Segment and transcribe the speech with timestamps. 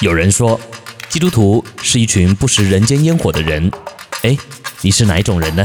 [0.00, 0.60] 有人说，
[1.08, 3.70] 基督徒是一群不食人间烟火的人。
[4.22, 4.36] 哎，
[4.82, 5.64] 你是哪一种人呢？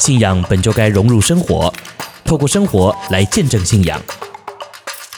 [0.00, 1.72] 信仰本就该融入生活，
[2.24, 4.02] 透过生活来见证信仰。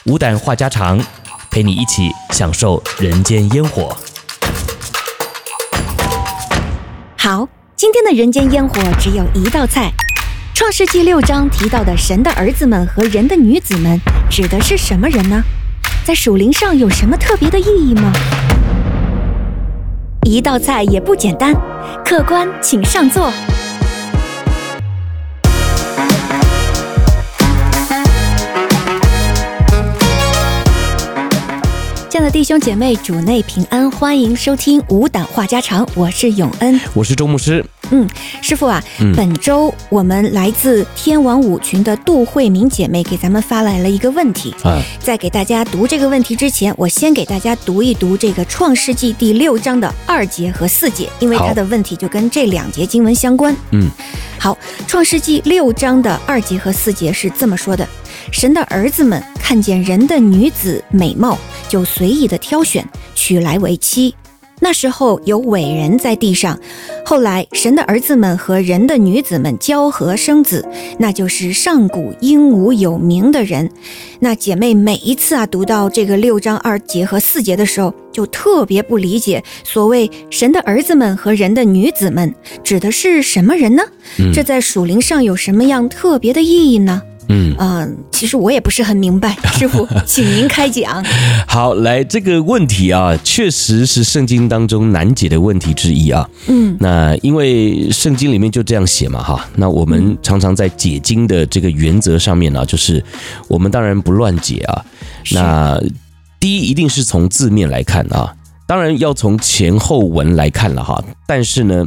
[0.05, 1.03] 无胆话家常，
[1.51, 3.97] 陪你一起享受人间烟火。
[7.17, 9.91] 好，今天的人间烟火只有一道菜。
[10.55, 13.99] 创世纪六章提到的神的儿子们和人的女子们，
[14.31, 15.43] 指的是什么人呢？
[16.07, 18.13] 在属灵上有什么特别的意义吗？
[20.25, 21.53] 一道菜也不简单，
[22.05, 23.29] 客官请上座。
[32.27, 37.65] 的弟兄姐妹，主内平安，欢迎收听无胆话家常，我是永恩，我是周牧师。
[37.93, 38.05] 嗯，
[38.43, 44.53] 师傅啊，嗯、本周我们来自天王五群的杜慧明姐妹给咱们发来了一个问题。
[44.65, 53.55] 啊，在给大家读这个问题之前，我先给大家读一读这个《创世纪》第六章的二节和四节，因为他的问题就跟这两节经文相关。
[53.71, 53.89] 嗯，
[54.37, 54.53] 好，
[54.89, 57.89] 《创世纪》六章的二节和四节是这么说的：
[58.33, 61.39] 神的儿子们看见人的女子美貌，
[61.69, 64.15] 就随意的挑选，娶来为妻。
[64.59, 66.59] 那时候有伟人在地上，
[67.05, 70.67] 后来神的儿子们和人的女子们交合生子，
[70.99, 73.71] 那就是上古英武有名的人。
[74.19, 83.83] 那姐妹每一次啊读到这个六章二节和四节的时候，就特别不理解所谓神的儿子们和人的女子们指的是什么人呢？
[84.33, 87.03] 这在属灵上有什么样特别的意义呢？
[87.29, 91.05] 嗯、呃，其实我也不是很明白， 师傅，请您开讲。
[91.47, 96.29] 好，来这个问题啊，确实是圣经当中难解的问题之一啊。
[96.47, 99.49] 嗯，那因为圣经里面就这样写嘛，哈。
[99.57, 103.03] 那我们常常在解经的这个原则上面呢、啊，就是
[103.49, 104.85] 我们当然不乱解啊。
[105.33, 105.81] 那
[106.39, 108.35] 第一，一定是从字面来看啊。
[108.69, 111.87] 当然要从前后文来看了哈，但是呢，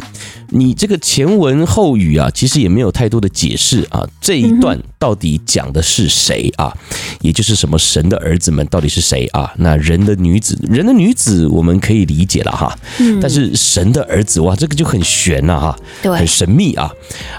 [0.51, 4.07] 你这个前文后语啊，其实也没有太多的解释啊。
[4.19, 6.75] 这一段到底讲的是谁啊？
[7.21, 9.51] 也就是什么神的儿子们到底是谁啊？
[9.57, 12.75] 那人的女子，人的女子我们可以理解了哈。
[13.21, 16.91] 但是神的儿子哇，这个就很玄呐哈，对很神秘啊。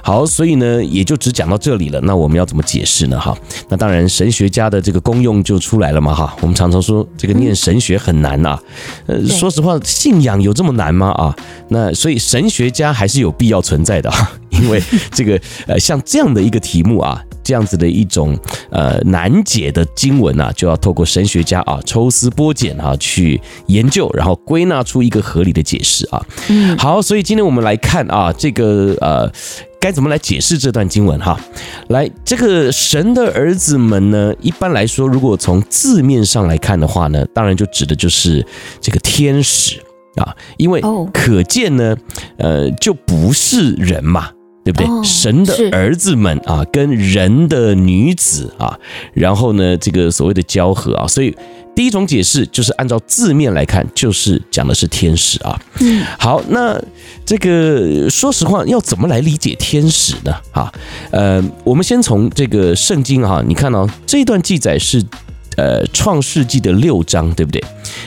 [0.02, 2.00] 好，所以呢，也就只讲到这里了。
[2.02, 3.18] 那我们要怎么解释呢？
[3.18, 3.36] 哈，
[3.68, 6.36] 那当然神学家的这个功用就出来了嘛哈。
[6.40, 8.58] 我们常常说这个念神学很难呐，
[9.06, 9.18] 呃。
[9.40, 11.12] 说实话，信仰有这么难吗？
[11.12, 11.34] 啊，
[11.68, 14.78] 那所以神学家还是有必要存在的啊， 因为
[15.10, 18.38] 这个呃，像这样的一个题目啊，这样子的一种
[18.70, 26.22] 呃难解的经文啊，就要透过神学家啊抽丝剥茧啊去研究，然后归纳出一个合理的解释啊。
[26.48, 29.32] 嗯，好，所以今天我们来看啊，这个呃。
[29.82, 31.40] 该怎么来解释这段经文哈？
[31.88, 38.46] 来，这个神的儿子们呢，一般来说，如果从字面上来看的话呢，当然就指的就是
[38.78, 39.82] 这个天使
[40.20, 40.80] 啊，因为
[41.12, 41.96] 可见呢，
[42.36, 44.30] 呃，就不是人嘛，
[44.64, 45.04] 对不对？
[45.04, 48.78] 神的儿子们啊，跟人的女子啊，
[49.14, 51.36] 然后呢，这个所谓的交合啊，所以。
[51.72, 55.58] 第一种解释就是按照字面来看，就是讲的是天使啊。
[55.78, 56.78] 嗯，好，那
[57.24, 60.34] 这个说实话，要怎么来理解天使呢？
[60.50, 60.70] 啊，
[61.12, 65.02] 呃，我们先从这个圣经哈，你看到这一段记载是
[65.60, 67.62] 呃创世纪的六章，对不对？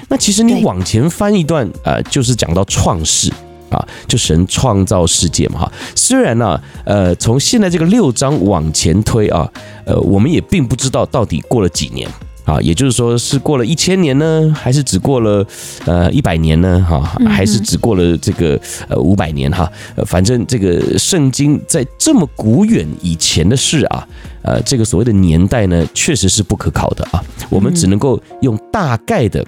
[0.09, 3.31] 那其实你往前翻一段呃，就是讲到创世
[3.69, 3.78] 啊，
[4.08, 5.72] 就神创造世界嘛哈。
[5.96, 9.47] 虽然呢，呃，从现在这个六章往前推啊，
[9.86, 12.09] 呃，我们也并不知道到底过了几年。
[12.45, 15.45] 啊，也就是说是过了一千年呢，还是只过了
[15.85, 16.85] 呃一百年呢？
[16.87, 18.59] 哈，还是只过了这个
[18.89, 19.71] 呃五百年哈？
[19.95, 24.07] 呃，反正这个圣经在这么古远以前的事啊，
[24.41, 27.23] 呃，这个所谓的年代呢，确实是不可考的啊。
[27.49, 29.45] 我们只能够用大概的。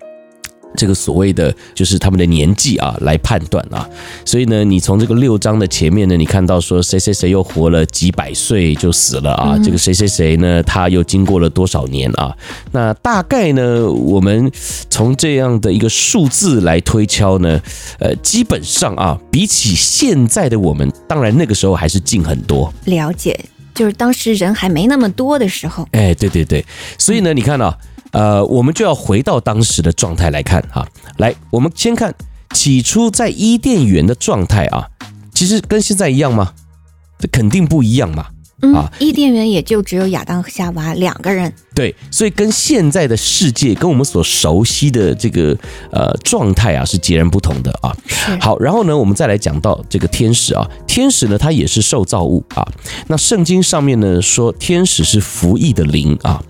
[0.75, 3.87] 这个所谓的就是他们的年纪啊来判断啊，
[4.25, 12.35] 所以呢，你从这个六章的前面呢，你看到说谁谁谁又活了几百岁就死了啊，这个谁谁谁呢，他又经过了多少年啊？
[12.71, 14.51] 那大概呢，我们
[14.89, 17.61] 从这样的一个数字来推敲呢，
[17.99, 22.73] 呃，基本上啊，比起现在的我们，当然那个时候还是近很多。
[22.85, 23.39] 了解，
[23.73, 25.87] 就是当时人还没那么多的时候。
[25.91, 26.65] 哎，对对对，
[26.97, 27.77] 所以呢，你看啊。
[28.15, 30.87] 呃，我们就要回到当时的状态来看哈。
[31.17, 32.15] 来，我们先看
[32.53, 34.87] 起初在伊甸园的状态啊，
[35.33, 36.53] 其实跟现在一样吗？
[37.19, 38.27] 这肯定不一样嘛。
[38.73, 41.53] 啊，伊甸园也就只有亚当和夏娃两个人。
[41.75, 45.55] 对，所以跟现在的世界，跟我们所熟悉的这个
[45.91, 47.93] 呃状态啊，是截然不同的啊。
[48.39, 52.65] 好，然后呢，我们再来讲到这个天使啊，天使呢，它也是受造物啊。
[53.07, 56.41] 那圣经上面呢说，天使是服役的灵啊。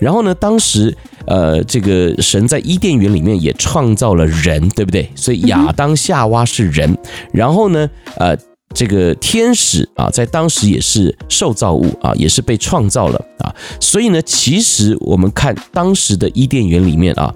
[0.00, 0.94] 然后呢，当时
[1.26, 5.08] 呃，这个神在伊甸园里面也创造了人，对不对？
[5.14, 6.96] 所以亚当夏娃是人，
[7.32, 8.36] 然后呢，呃。
[8.74, 13.54] 这个天使啊，在当时也是受造物啊，也是被创造了啊。
[13.80, 17.34] 所以呢，其实我们看当时的伊甸园里面啊，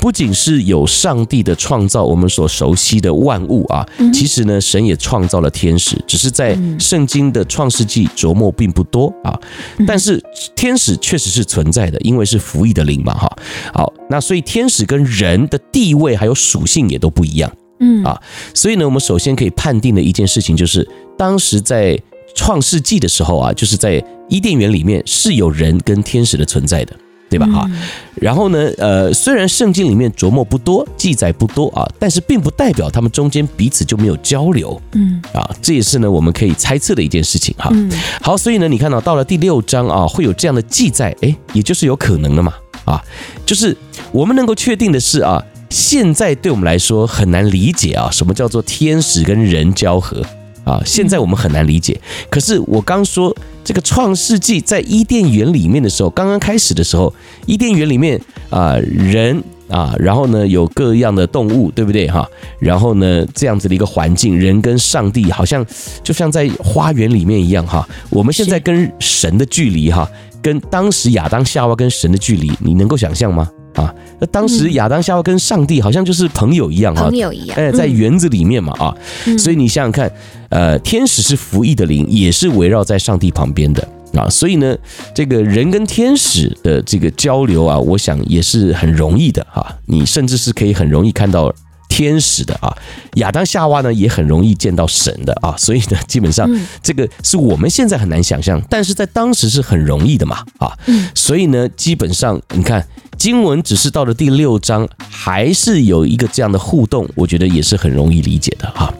[0.00, 9.38] 不仅是有上帝的创造，我们所熟悉的万物啊，其实呢，神也创造了天使，只是在圣经的创世纪琢磨并不多啊。
[9.86, 10.22] 但是
[10.56, 13.36] 天使确实是存在的，因为是服役的灵嘛，哈。
[13.74, 17.50] 好，那所以天使跟人的地位还有属性也都不一样。
[17.80, 18.20] 嗯啊，
[18.54, 21.98] 所以呢，我们首先可以判定的一件事情就是，当时在
[22.34, 26.94] 创世纪的时候啊，就是在伊甸园里面是有人跟天使的存在的，
[27.30, 27.46] 对吧？
[27.46, 27.70] 哈，
[28.16, 34.80] 然后呢，呃，虽然圣经里面琢磨不多，记载不多啊，但是并不代表他们中间彼此就没有交流。
[34.92, 37.72] 嗯啊，这也是呢我们可以猜测的一件事情哈。
[38.20, 42.52] 好，所以呢，你看到到了第六章啊，会有这样的记载，诶，也就是有可能的嘛。
[42.84, 43.02] 啊，
[43.44, 43.76] 就是
[44.12, 45.42] 我们能够确定的是啊。
[45.70, 50.22] 现在对我们来说很难理解啊，什么叫做天使跟人交合
[50.64, 50.80] 啊？
[50.84, 52.00] 现在我们很难理解。
[52.30, 57.12] 可是我刚说这个创世纪在伊甸园里面的时候，刚刚开始的时候，
[57.46, 62.26] 伊甸园里面啊，人啊，然后呢有各样的动物，对不对哈？
[62.58, 65.64] 然后呢这样子的一个环境，人跟上帝好像
[66.02, 67.86] 就像在花园里面一样哈。
[68.08, 70.08] 我们现在跟神的距离哈，
[70.40, 73.50] 跟当时亚当夏娃跟神的距离，你能够想象吗？
[73.74, 78.94] 啊，那当时亚当夏娃跟上帝好像就是朋友一样啊，朋友一样，哎，在园子里面嘛啊，
[79.38, 80.10] 所以你想想看，
[80.48, 84.76] 呃，天使是服役的灵，也是围绕在上帝旁边的啊，所以呢，
[85.14, 91.54] 这个人跟天使的这个交流啊，我想也是很容易的哈，你甚至是可以很容易看到。
[91.88, 92.72] 天使的啊，
[93.14, 96.48] 亚当夏娃呢也很容易见到神的啊，所以呢，基本上
[96.82, 100.72] 这个是我们现在很难想象，但是在当时是很容易的嘛啊，
[101.14, 102.86] 所以呢，基本上你看
[103.16, 108.92] 经文只是到了第六章，还是有一个这样的互动，我觉得也是很容易理解的哈。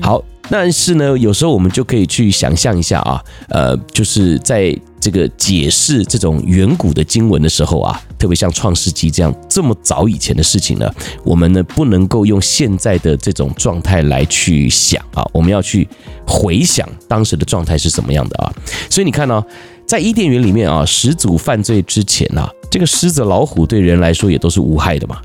[0.00, 0.24] 好。
[0.52, 10.94] 但是呢，有时候我们就可以去想象一下啊，呃，就是在这个解释这种远古的经文的时候啊，特别像创世纪这样这么早以前的事情呢，
[11.24, 15.88] 我们呢不能够用现在的这种状态来去想啊，我们要去
[16.26, 18.52] 回想当时的状态是怎么样的啊。
[18.90, 19.42] 所以你看呢，
[19.86, 25.18] 在伊甸园里面啊，始祖犯罪之前啊，这个狮子、老虎对人来说也都是无害的嘛，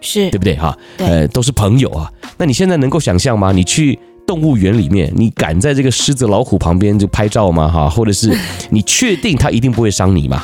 [0.00, 0.76] 是对不对哈？
[0.96, 2.10] 呃，都是朋友啊。
[2.36, 3.52] 那你现在能够想象吗？
[3.52, 3.96] 你去。
[4.32, 7.68] 动物园里面，你敢在这个狮子、老虎旁边就拍照吗？
[7.68, 8.34] 哈，或者是
[8.72, 10.42] 你确定它一定不会伤你吗？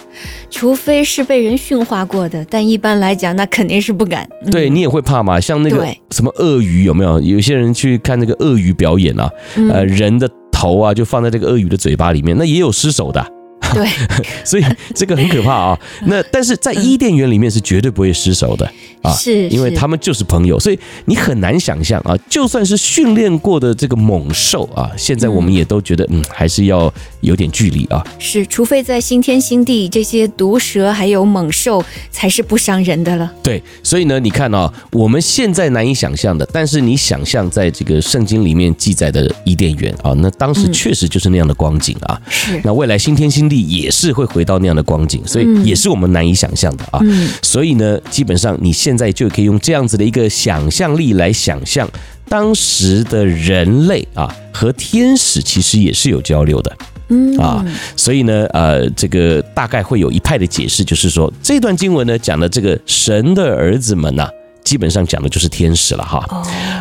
[0.51, 4.29] 除非是被人驯化过的，但一般来讲，那肯定是不敢。
[4.45, 5.41] 嗯、对你也会怕嘛？
[5.41, 7.19] 像那个什么鳄鱼有没有？
[7.23, 9.31] 有些人去看那个鳄鱼表演啊，
[9.73, 13.27] 呃，人的头啊就放在这个鳄鱼的嘴巴里面，那也有失手的。
[13.75, 13.89] 对，
[14.45, 15.79] 所以这个很可怕啊。
[16.07, 18.71] 那但是在伊甸园里面是绝对不会失手的。
[19.01, 28.05] 啊，是，因为他们就是朋友，所以你很难想象啊，就算是训练过的这个猛兽啊，现在我们也都觉得，嗯，还是要有点距离啊。
[28.19, 33.33] 是，除非在新天新地，这些毒蛇还有猛兽才是不伤人的了。
[33.41, 42.21] 对，所以呢，你看啊，我们现在难以想象的，但是你想象在这个圣经里面记载的伊甸园啊，那当时确实就是那样的光景啊。
[42.29, 46.99] 是，那未来新天新地也是会回到那样的光景，所以也是我们难以想象的啊。
[47.03, 51.87] 嗯，所以呢，基本上你现现在就可以用这样子的一个想象力来想象，
[52.27, 56.77] 当时的人类啊和天使其实也是有交流的，
[57.09, 57.37] 嗯。
[57.37, 57.63] 啊，
[57.95, 64.27] 所以呢，呃，这个大概会有一派的解释，就是说这段经文呢讲的这个神的儿子们呐，
[64.65, 66.27] 基本上讲的就是天使了哈。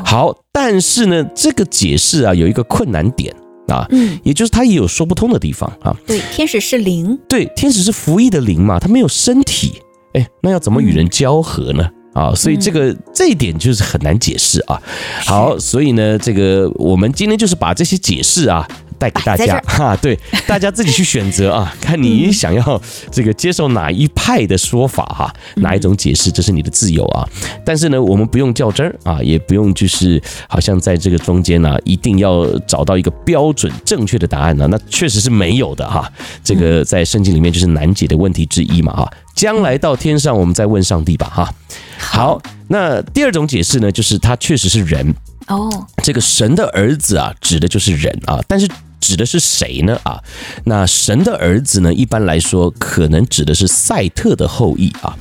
[0.05, 3.35] 好，但是呢，这个解释啊有一个困难点
[3.67, 5.95] 啊，嗯，也就是它也有说不通的地方啊。
[6.05, 9.81] 对，天使是灵，对，天使是服役的灵嘛，它没有身体，
[10.13, 11.89] 哎，那要怎么与人交合呢？
[12.13, 14.81] 啊，所以这个这一点就是很难解释啊。
[15.23, 18.67] 好，所以呢，这个我们今天就是把这些解释啊。
[18.97, 27.27] 带给大家 哈，对，大家自己去选择啊， 看你想要这个接受哪一派的说法哈，哪一种解释，这是你的自由啊。
[27.65, 36.11] 但是呢，我们不用较真儿啊，也不用就是好像在这个中间呢，一定要找到一个标准正确的答案呢，那确实是没有的哈。
[36.43, 39.11] 这个在圣经里面就是难解的问题之一嘛哈。
[39.35, 41.53] 将来到天上，我们再问上帝吧哈。
[41.99, 45.13] 好，那第二种解释呢，就是他确实是人
[45.47, 45.69] 哦，
[46.03, 48.67] 这个神的儿子啊，指的就是人啊，但是。
[48.99, 49.99] 指的是谁呢？
[50.03, 50.21] 啊，
[50.65, 51.93] 那神的儿子呢？
[51.93, 55.15] 一般来说，可能指的是赛特的后裔啊。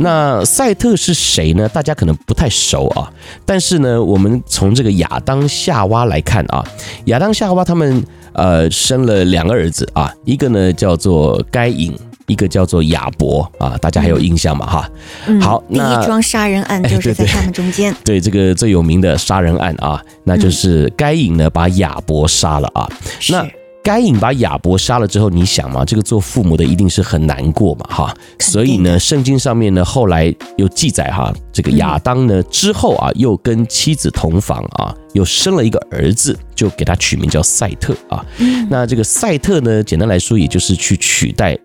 [0.00, 1.68] 那赛特是谁呢？
[1.68, 3.12] 大家可能不太熟啊。
[3.44, 6.64] 但是呢，我们从这个亚当夏娃来看啊，
[7.06, 11.96] 亚当夏娃他们呃生了两个儿子啊，一个呢叫做该隐
[12.28, 14.64] 一个叫做亚伯啊，大家还有印象吗？
[14.66, 14.90] 哈、
[15.26, 17.92] 嗯，好，第一桩杀人案就是在他们中间。
[18.04, 22.88] 对， 对，这个最有名的杀人案啊，那就是该隐呢把亚伯杀了啊。
[23.18, 23.44] 是那
[23.82, 28.14] 该隐把亚伯杀了之后，你想嘛，这个做父母的一定是很难过嘛，哈。
[28.38, 38.22] 所以呢，圣经上面呢后来有记载哈，这个亚当呢之后啊又跟妻子同房啊，又生了一个儿子，就给他取名叫赛特啊。
[38.68, 41.56] 那这个赛特呢，简单来说，也就是去取代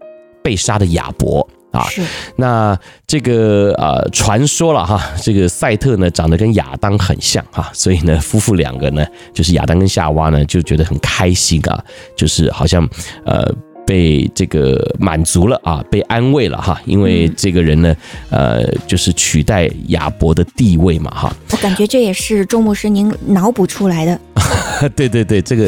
[0.44, 1.48] 被杀的亚伯。
[1.74, 2.04] 啊，是
[2.36, 11.84] 那这个呃，传说了哈，这个赛特呢长得跟亚当很像哈，所以呢，夫妇两个呢，就是亚当跟夏娃呢，就觉得很开心啊，
[12.16, 12.88] 就是好像
[13.26, 13.52] 呃
[13.88, 17.96] 被这个满足了啊，被安慰了哈，因为这个人呢，
[18.30, 21.36] 呃，就是取代亚伯的地位嘛哈。
[21.50, 24.20] 我感觉这也是周牧师您脑补出来的。
[24.96, 25.68] 对对对，这个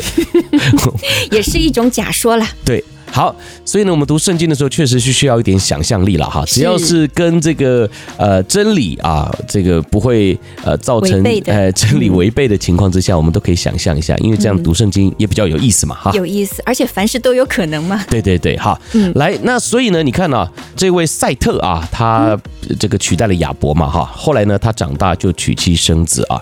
[1.31, 2.45] 也是一种假说了。
[2.63, 2.83] 对。
[3.15, 6.43] 好，所以呢，我们读圣经的时候，确实是需要一点想象力了哈。
[6.45, 16.11] 只要是跟这个呃真理啊，这个不会呃造成呃真理违背的情况之下，我们都可以想象一下，因为这样读圣经也比较有意思嘛哈。
[16.11, 18.03] 有意思，而且凡事都有可能嘛。
[18.09, 22.37] 对对对，好，嗯，来，那所以呢，你看啊，这位赛特啊，他
[22.77, 26.37] 这个取代了亚伯嘛哈，后来呢，他长大就娶妻生子啊。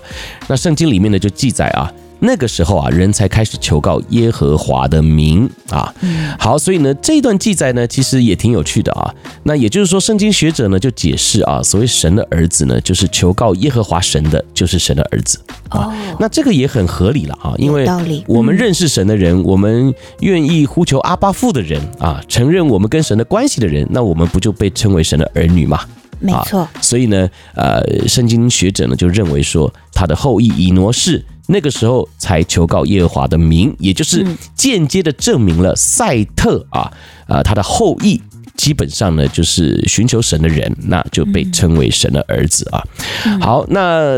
[0.48, 1.88] 那圣经里面呢就记载啊。
[2.20, 5.92] 那个时候啊，人才开始求告耶和华的名啊。
[6.38, 9.14] 好，所以呢，这段记载呢，其实也挺有趣的啊。
[9.42, 15.94] 那也就是说，圣经学者呢就解释啊，所谓神的儿子呢，就是求告耶和华神的，就是神的儿子啊。
[16.18, 17.86] 那这个也很合理了啊，因为
[18.26, 25.80] 我们认识神的人，我们愿意呼求阿巴父的人啊，承认我们跟神的关系的人，那我们不就被称为神的儿女吗？
[26.20, 26.66] 没错。
[26.80, 31.22] 所以呢，呃，圣经学者呢就认为说，他的后裔以挪士。
[31.46, 36.90] 那个时候才求告耶和华的名，也就是间接的证明了赛特啊，
[37.26, 38.20] 啊，他的后裔
[38.56, 42.82] 基本上呢就是寻求神的人，那就被称为神的儿子啊。
[43.40, 44.16] 好，那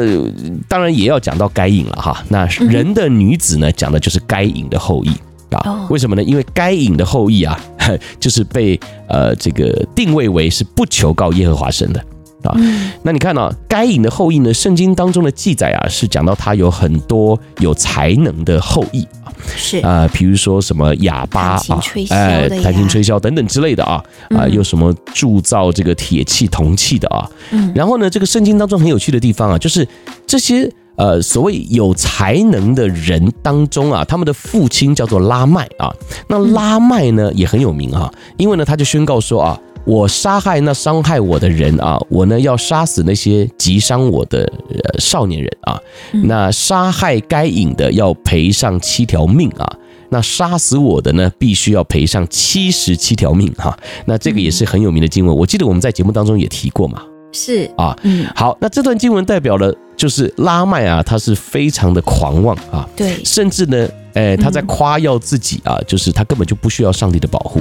[0.69, 2.23] 当然也要讲到该隐了哈。
[2.29, 5.11] 那人的女子呢，讲的就是该隐的后裔
[5.51, 5.87] 啊。
[5.91, 6.23] 为什么呢？
[6.23, 7.59] 因为该隐的后裔啊，
[8.21, 8.79] 就是被
[9.09, 12.05] 呃这个定位为是不求告耶和华神的。
[12.47, 12.57] 啊，
[13.03, 13.53] 那你看呢？
[13.69, 14.55] 该隐的后裔呢？
[14.55, 19.79] 圣经当中的记载啊，是讲到他有很多有才能的后裔啊，是。
[19.79, 29.87] 啊，比如说什么哑巴啊，哎，弹琴吹箫等等之类的啊，啊，又什么铸造这个铁器铜器的啊，嗯，然后呢，这个圣经当中很有趣的地方啊，就是
[30.27, 35.93] 这些呃所谓有才能的人当中啊，他们的父亲叫做拉麦啊，
[36.29, 39.61] 那拉麦呢也很有名啊，因为呢他就宣告说啊。
[39.87, 45.81] 我杀害那伤害我的人啊，我呢要杀死那些击伤我的呃少年人啊。
[46.25, 49.77] 那杀害该隐的要赔上七条命啊，
[50.11, 53.79] 那杀死我的呢，必须要赔上七十七条命哈。
[54.07, 57.01] 那这个也是很有名的经文，我记得我们在节目当中也提过嘛。
[57.33, 67.61] 是啊，嗯，好，那这段经文代表了就是拉麦啊，他是非常的狂妄啊，对，甚至呢，哎，他在夸耀自己啊，就是他根本就不需要上帝的保护。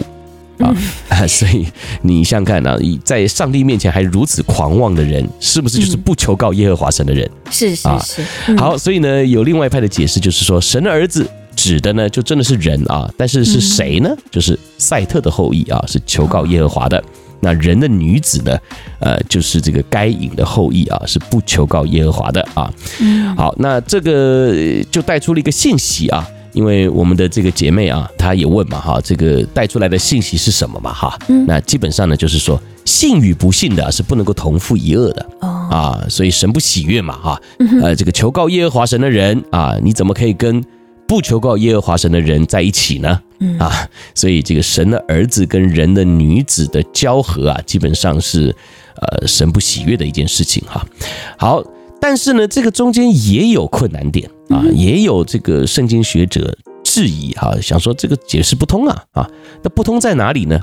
[1.10, 1.66] 啊，所以
[2.02, 7.30] 你想想看呢，在上帝面前还如此狂妄的人，是不是就是不求告耶和华神的人？
[7.52, 8.56] 是是是。
[8.58, 14.10] 好，所以呢，有另外一派的解释，就是说神的儿子指的呢，就真的是人啊，但是是谁呢？
[14.32, 17.04] 就是赛特的后裔啊，是求告耶和华的。
[17.42, 18.58] 那人的女子呢，
[19.00, 22.74] 呃，就是这个该隐的后裔啊，是不求告耶和华的啊。
[23.36, 24.56] 好，那这个
[24.90, 26.28] 就带出了一个信息啊。
[26.56, 37.42] 因为我们的这个姐妹啊，她也问嘛，哈，这个带出来的信息是什么嘛，哈，那基本上呢，就是说信与不信的是不能够同父一轭的，啊，所以神不喜悦嘛，哈，
[37.82, 40.64] 呃，这个求告耶和华神的人啊，你怎么可以跟
[41.08, 43.22] 不求告耶和华神的人在一起呢？
[43.60, 48.56] 啊，所以这个神的儿子跟人的女子的交合啊，基本上是
[48.96, 50.84] 呃神不喜悦的一件事情哈。
[51.38, 51.64] 好。
[51.98, 59.30] 但是呢，这个中间也有困难点啊，也有这个圣经学者质疑哈，想说这个解释不通啊啊，
[59.64, 60.60] 那不通在哪里呢？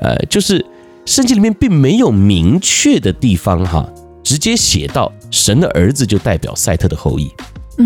[0.00, 0.64] 呃，就是
[1.04, 3.88] 圣经里面并没有明确的地方哈，
[4.22, 7.30] 直接写到神的儿子就代表赛特的后裔。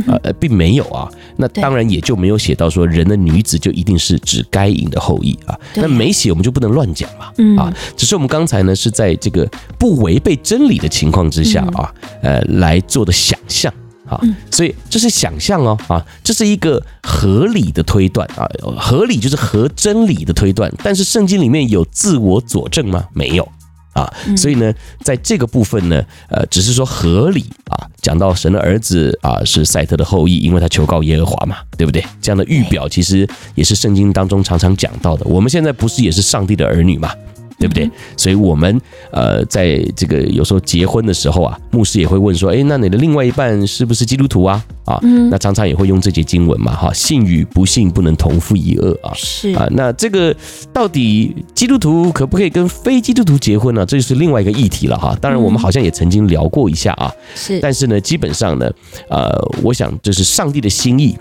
[0.08, 5.58] 呃，并没有啊，那当然也就没有写到说人的女子就一定是指该隐的后裔啊。
[5.76, 7.26] 那没写，我们就不能乱讲嘛。
[7.56, 9.48] 啊，只是我们刚才呢是在这个
[9.78, 13.72] 不违背真理的情况之下啊，呃，来做的想象
[14.08, 14.20] 啊。
[14.50, 18.46] 所以这是想象哦啊，这是一个合理的推断啊，
[18.78, 20.72] 合理就是合真理的推断。
[20.82, 23.04] 但是圣经里面有自我佐证吗？
[23.12, 23.48] 没有。
[23.92, 24.70] 啊，所以呢，
[25.02, 32.04] 在这个部分呢，呃，只是说合理啊，讲到神的儿子啊是赛特的后裔，因为他求告耶和华嘛，对不对？
[32.20, 35.24] 这样的预表其实也是圣经当中常常讲到的。
[35.24, 37.10] 我们现在不是也是上帝的儿女嘛？
[37.58, 37.90] 对不对？
[38.16, 44.64] 所以我们呃，在这个有时候结婚的时候啊，牧师也会问说，哎，那你的另外一半是不是基督徒啊？
[44.84, 49.10] 啊，那常常也会用这节经文嘛，哈，信与不信不能同父一恶啊。
[49.14, 50.34] 是啊，那这个
[50.72, 53.84] 到底基督徒可不可以跟非基督徒结婚呢？
[53.84, 55.16] 这就是另外一个议题了哈。
[55.20, 57.12] 当然，我们好像也曾经聊过一下啊。
[57.34, 58.70] 是，但是呢，基本上呢，
[59.08, 59.30] 呃，
[59.62, 61.16] 我想这是上帝的心意。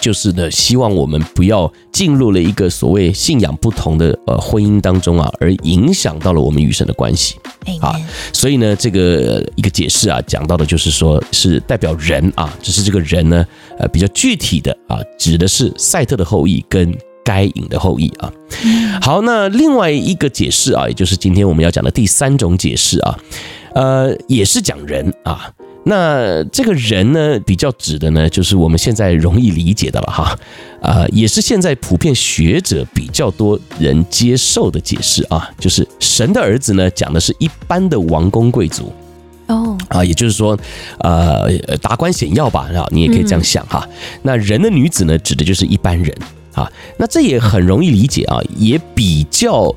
[0.00, 7.36] 就是呢，希望我们不要进入了一个所谓信仰不同的呃婚姻当中啊，而影响到了我们与神的关系。
[7.80, 7.94] 啊，
[8.32, 13.44] 所以呢，这个一个解释啊，讲到的就是说，是代表人啊，只是这个人呢，
[13.78, 18.32] 呃，比较具体的啊，指的是赛特的后裔跟该隐的后裔啊。
[19.02, 23.18] 好，那另外一个解释啊，也就是今天我们要讲的第三种解释啊，
[23.74, 25.52] 呃，也是讲人啊。
[25.88, 30.38] 那这个人呢，比较指的呢，就是我们现在容易理解的了哈，
[30.82, 38.92] 啊，也是现在普遍学者比较多人接受的解释啊，就是神的儿子呢，讲的是一般的王公贵族
[39.46, 40.58] 哦，啊，也就是说，
[40.98, 41.48] 呃，
[41.80, 43.88] 达官显要吧，啊，你也可以这样想哈。
[44.20, 46.14] 那人的女子呢，指的就是一般人
[46.52, 49.74] 啊，那这也很容易理解啊，也比较。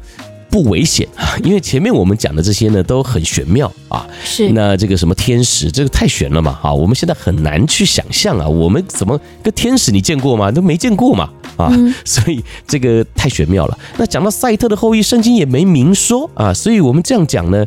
[0.51, 4.05] 不危险啊， 因为前面我们讲的这些呢都很玄妙啊。
[4.23, 8.47] 是，那这个什么天使，这个太玄了嘛啊，我们现在很难去想象啊。
[8.47, 10.51] 我们怎么个天使你见过吗？
[10.51, 11.71] 都没见过嘛啊，
[12.03, 13.79] 所以这个太玄妙了。
[13.97, 17.65] 那讲到赛特的后裔，圣经也没明说啊，所以我们这样讲呢，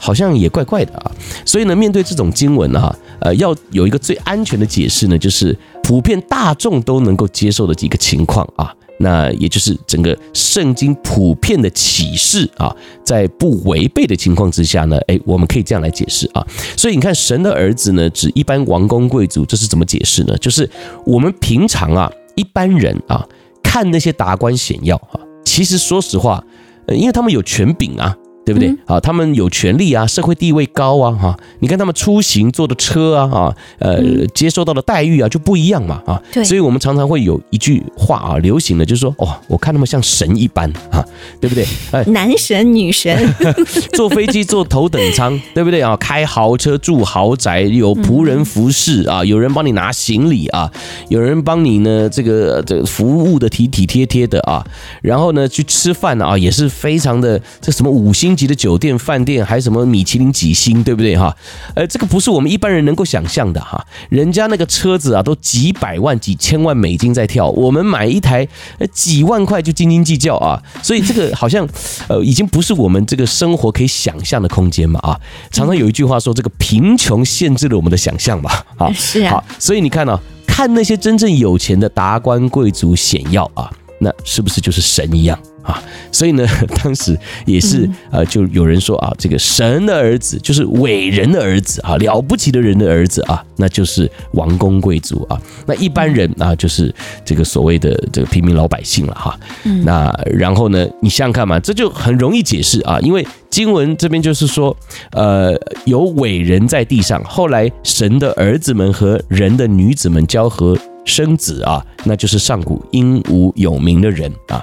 [0.00, 1.12] 好像也怪怪的啊。
[1.44, 8.74] 所以呢，面对这种经文啊，呃，要有一个最安全的解释呢，就是普遍大众都能够接受的几个情况啊。
[9.02, 16.46] 那也就是整个圣经普遍的启示啊，在不违背的情况之下呢，哎，我们可以这样来解释啊。
[16.76, 20.36] 所以你看，神的儿子呢，指一般王公贵族，这是怎么解释呢？
[20.38, 20.68] 就是
[21.04, 23.26] 我们平常啊，一般人啊，
[23.62, 26.42] 看那些达官显要啊，其实说实话，
[26.88, 28.16] 因为他们有权柄啊。
[28.44, 28.74] 对不对？
[28.86, 41.04] 啊，他们有权利啊，社会地位高啊，哈，你看他们出行坐的车啊，啊，呃，接受到的待遇啊就不一样嘛，啊，对，所以我们常常会有一句话啊，流行的就是说，哦，我看他们像神一般啊，
[41.40, 41.66] 对不对？
[41.92, 43.16] 哎，男神女神，
[43.94, 45.80] 坐飞机坐头等舱， 对不对？
[45.80, 45.96] 啊？
[45.96, 50.70] 开豪车住豪宅，有仆人服侍啊，有人帮你拿行李啊，
[51.08, 54.64] 有人帮你呢，这个这个服务的体体贴贴的啊，
[55.00, 61.34] 然后呢去吃饭啊，也是非常的这什么五星级的酒店、饭店，还什么米其林几星，对不对哈？
[61.74, 63.84] 呃，这个不是我们一般人能够想象的哈。
[64.08, 68.46] 人家那个车子啊，都几百万、几千万美金在跳，我们买一台
[68.78, 70.62] 呃几万块就斤斤计较啊。
[70.82, 71.66] 所以这个好像
[72.08, 75.18] 呃已经不是我们这个生活可以想象的空间嘛啊。
[75.50, 78.50] 常常有一句话说，这个贫穷限制了我们的想象嘛。
[78.76, 79.32] 啊， 是啊。
[79.32, 85.38] 好，所以你看呢、啊，看那些真正有钱的达官贵族显耀啊，那是不是就是神一样？
[85.62, 86.46] 啊，所以呢，
[86.82, 95.40] 当时也是呃，就有人说啊，这个神的儿子就是伟人的儿子啊，了不起的人的儿子啊，那就是王公贵族啊。
[95.66, 96.94] 那一般人啊，就是
[97.24, 99.38] 这个所谓的这个平民老百姓了哈。
[99.84, 104.76] 那然后呢，你想想看嘛，这就很容易解释啊，因为经文这边就是说，
[105.12, 110.76] 呃，有伟人在地上，后来神的儿子们和人的女子们交合。
[111.04, 114.62] 生子啊，那就是上古英武有名的人啊。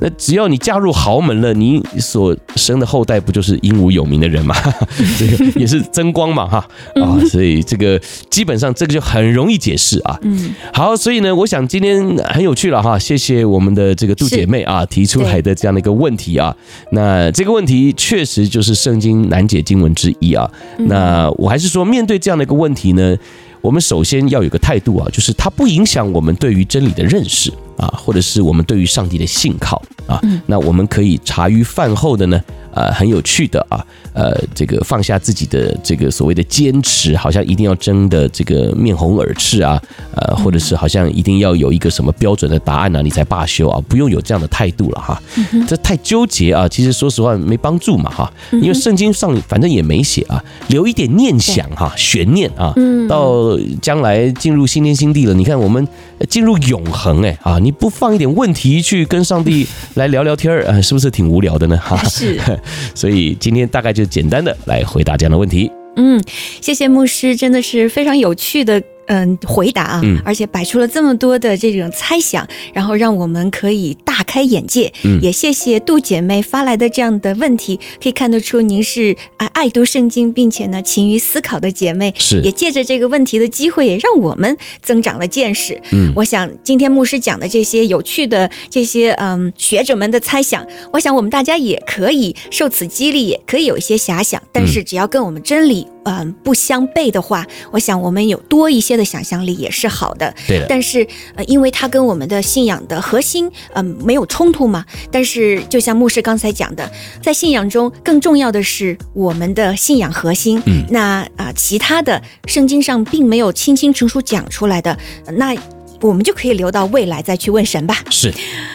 [0.00, 4.54] 那只要你嫁入豪门了，你所生的后代不就是英武有名的人吗？
[5.18, 10.18] 这个也是增光嘛，哈啊，所以这个基本上这个就很容易解释啊。
[10.22, 16.54] 嗯，好，所以呢，我想今天很有趣了哈，谢谢我们的这个杜姐妹啊提出来的这样的一个问题啊。
[16.92, 20.48] 那这个问题确实就是圣经难解经文之一啊。
[20.78, 23.16] 那我还是说，面对这样的一个问题呢，
[23.60, 30.20] 我们首先要有个态度啊，就是它不影响我们对于真理的认识啊，或者是我们对于上帝的信靠啊。
[30.46, 32.40] 那我们可以茶余饭后的呢，
[32.72, 39.80] 呃，很有趣的啊，呃，这个放下自己的这个所谓的坚持，好像一定要争的这个面红耳赤啊，
[40.14, 45.20] 呃，或者是好像一定要有一个什么标准的答案呢，你才罢休啊，不用有这样的态度了哈。
[45.66, 52.74] 这太纠结啊，其实说实话没帮助嘛哈，因为圣经上反正也没写啊，留一点念想哈，悬念啊，
[53.08, 55.86] 到将来进入新天新地了，你看我们
[56.28, 61.96] 进入永恒哎啊，你不放一点问题去跟上帝来聊聊天儿啊，是不是挺无聊的呢哈？
[62.04, 62.38] 是。
[62.94, 65.70] 所以今天大概就简单的来回答这样的问题。
[65.96, 66.22] 嗯，
[66.60, 74.92] 谢谢牧师，真的是非常有趣的嗯回答啊，而且摆出了这么多的这种猜想，然后让我们可以大开眼界。
[75.04, 82.12] 嗯，也谢谢杜姐妹发来的这样的问题，可以看得出您是啊爱读圣经，并且呢勤于思考的姐妹。
[82.18, 85.80] 是，也借着这个问题的机会，也让我们增长了见识。
[85.92, 94.42] 嗯，我想今天牧师讲的这些有趣的这些嗯学者们的猜想，我想我们大家也可以受此激励，也可以有一些遐想。
[94.50, 95.86] 但是只要跟我们真理。
[96.04, 100.34] 嗯，不相悖的话，我想我们有多一些的想象力也是好的。
[100.46, 100.64] 对的。
[100.66, 104.82] 但是，呃，因为它跟我们的信仰的核心，嗯，没有冲突嘛。
[105.12, 106.90] 但是，就像牧师刚才讲的，
[107.22, 110.62] 在信仰中更重要的是我们的信仰核心。
[110.64, 110.84] 嗯。
[110.90, 111.00] 那
[111.36, 114.96] 啊，呃，其他的圣经上并没有清清楚楚讲出来的，
[115.36, 115.54] 那。
[116.00, 117.98] 我们就可以留到未来再去问神吧。
[118.10, 118.32] 是，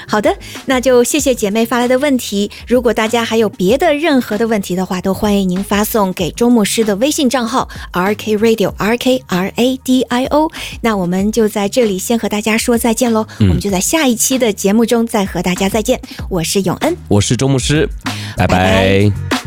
[0.08, 2.50] 好的，那就谢谢姐妹发来的问题。
[2.68, 10.52] 如果大家还有别的任何的问题的话，都欢迎您发送给周牧师的微信账号 R K Radio R K R A D I O。
[10.82, 13.26] 那我们就在这里先和大家说再见喽。
[13.40, 16.00] 嗯，我们就在下一期的节目中再和大家再见。
[16.30, 17.88] 我是永恩，我是周牧师，
[18.36, 18.54] 拜拜。
[18.54, 19.43] 拜拜。